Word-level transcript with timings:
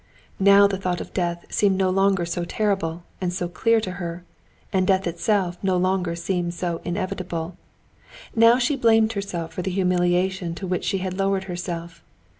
Now 0.39 0.65
the 0.65 0.79
thought 0.79 0.99
of 0.99 1.13
death 1.13 1.45
seemed 1.49 1.77
no 1.77 1.91
longer 1.91 2.25
so 2.25 2.43
terrible 2.43 3.03
and 3.21 3.31
so 3.31 3.47
clear 3.47 3.79
to 3.81 3.91
her, 4.01 4.23
and 4.73 4.87
death 4.87 5.05
itself 5.05 5.59
no 5.61 5.77
longer 5.77 6.15
seemed 6.15 6.55
so 6.55 6.81
inevitable. 6.83 7.55
Now 8.35 8.57
she 8.57 8.75
blamed 8.75 9.13
herself 9.13 9.53
for 9.53 9.61
the 9.61 9.69
humiliation 9.69 10.55
to 10.55 10.65
which 10.65 10.85
she 10.85 10.97
had 11.05 11.19
lowered 11.19 11.43
herself. 11.43 12.01